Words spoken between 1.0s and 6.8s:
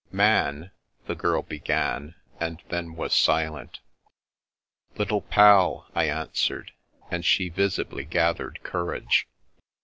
the Girl began; and then was silent." Little Pal," I answered,